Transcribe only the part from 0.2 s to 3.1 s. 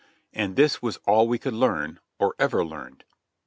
And this was all we could learn— or ever learned.